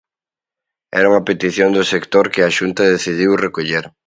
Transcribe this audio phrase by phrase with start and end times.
[0.97, 3.85] Era unha petición do sector que a Xunta decidiu recoller.